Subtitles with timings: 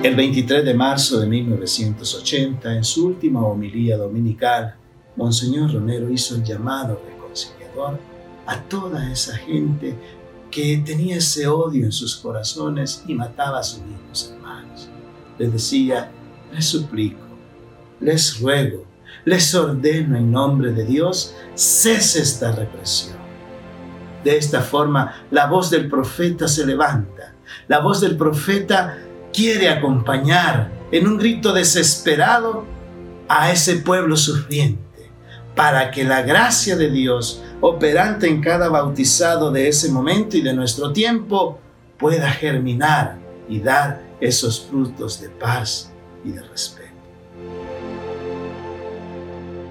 [0.00, 4.76] El 23 de marzo de 1980, en su última homilía dominical,
[5.16, 7.98] Monseñor Romero hizo el llamado reconciliador
[8.46, 9.96] a toda esa gente
[10.52, 14.88] que tenía ese odio en sus corazones y mataba a sus mismos hermanos.
[15.36, 16.12] Les decía,
[16.52, 17.26] les suplico,
[17.98, 18.84] les ruego,
[19.24, 23.18] les ordeno en nombre de Dios, cese esta represión.
[24.22, 27.34] De esta forma, la voz del profeta se levanta.
[27.66, 28.98] La voz del profeta
[29.38, 32.64] quiere acompañar en un grito desesperado
[33.28, 35.12] a ese pueblo sufriente
[35.54, 40.52] para que la gracia de Dios, operante en cada bautizado de ese momento y de
[40.54, 41.60] nuestro tiempo,
[41.98, 43.16] pueda germinar
[43.48, 45.92] y dar esos frutos de paz
[46.24, 46.88] y de respeto.